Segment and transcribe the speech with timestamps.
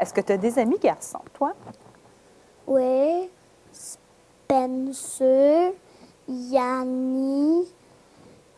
[0.00, 1.52] Est-ce que tu as des amis garçons, toi?
[2.66, 3.28] Oui.
[3.72, 5.72] Spencer,
[6.28, 7.66] Yanni,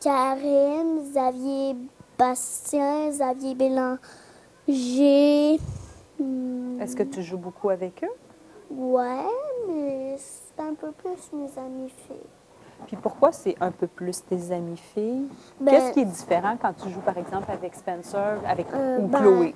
[0.01, 1.77] Karim, Xavier
[2.19, 3.99] Bastien, Xavier Bélanger.
[6.19, 8.13] Hmm, Est-ce que tu joues beaucoup avec eux?
[8.71, 9.27] Ouais,
[9.69, 12.17] mais c'est un peu plus mes amis filles.
[12.87, 15.29] Puis pourquoi c'est un peu plus tes amis filles?
[15.61, 19.07] Ben- Qu'est-ce qui est différent quand tu joues, par exemple, avec Spencer avec, Euh, ou
[19.07, 19.55] ben, Chloé?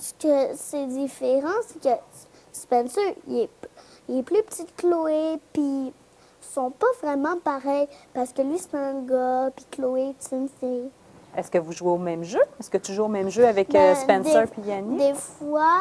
[0.00, 1.96] Ce que c'est différent, c'est que
[2.52, 3.50] Spencer, il est,
[4.08, 5.92] il est plus petit que Chloé, puis ils
[6.40, 10.90] sont pas vraiment pareils, parce que lui, c'est un gars, puis Chloé, c'est une fille.
[11.36, 12.40] Est-ce que vous jouez au même jeu?
[12.58, 14.96] Est-ce que tu joues au même jeu avec Ben, euh, Spencer des- puis Yanni?
[14.96, 15.80] Des fois,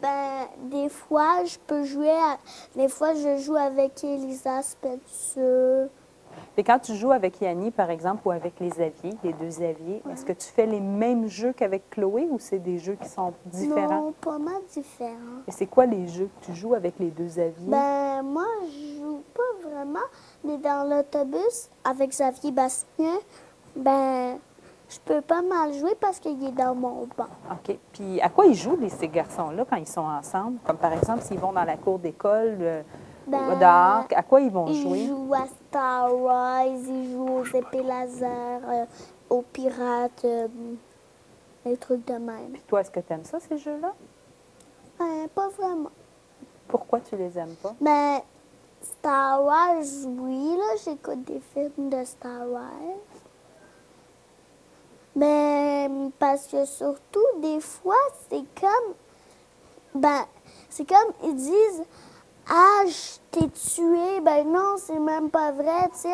[0.00, 2.38] ben, des fois, je peux jouer, à-
[2.74, 5.88] des fois, je joue avec Elisa Spencer.
[6.56, 10.02] Et quand tu joues avec Yanni, par exemple, ou avec les aviers, les deux aviers,
[10.12, 13.32] est-ce que tu fais les mêmes jeux qu'avec Chloé ou c'est des jeux qui sont
[13.46, 14.02] différents?
[14.02, 15.42] Non, pas mal différents.
[15.48, 17.66] Et c'est quoi les jeux que tu joues avec les deux aviers?
[17.66, 19.98] Ben, moi, je joue pas vraiment,
[20.44, 23.14] mais dans l'autobus avec Xavier Bastien,
[23.76, 24.38] ben,
[24.88, 27.28] je peux pas mal jouer parce qu'il est dans mon banc.
[27.50, 27.76] OK.
[27.92, 30.58] Puis à quoi ils jouent, les, ces garçons-là, quand ils sont ensemble?
[30.66, 32.82] Comme par exemple, s'ils vont dans la cour d'école, euh,
[33.26, 35.06] Ben, à quoi ils vont Ils jouer?
[35.06, 38.84] jouent à Star Wars, ils jouent aux épées laser, euh,
[39.28, 40.48] aux pirates, euh,
[41.64, 42.50] des trucs de même.
[42.52, 43.92] Puis toi, est-ce que tu aimes ça, ces jeux-là?
[44.98, 45.90] Ben, pas vraiment.
[46.68, 47.74] Pourquoi tu les aimes pas?
[47.80, 48.20] Ben,
[48.82, 52.96] Star Wars, oui, là, j'écoute des films de Star Wars.
[55.16, 57.96] Mais parce que surtout, des fois,
[58.28, 58.94] c'est comme.
[59.94, 60.24] Ben,
[60.68, 61.82] c'est comme ils disent
[62.52, 64.20] Ah, je t'ai tué.
[64.22, 66.08] Ben non, c'est même pas vrai, tu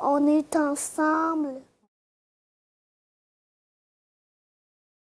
[0.00, 1.60] on est ensemble.